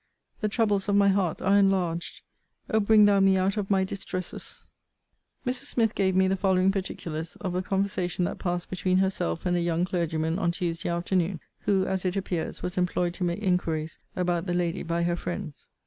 [0.39, 2.23] The troubles of my heart are enlarged.
[2.71, 4.67] O bring thou me out of my distresses!
[5.45, 5.65] Mrs.
[5.65, 9.61] Smith gave me the following particulars of a conversation that passed between herself and a
[9.61, 14.47] young clergyman, on Tuesday afternoon, who, as it appears, was employed to make inquiries about
[14.47, 15.67] the lady by her friends.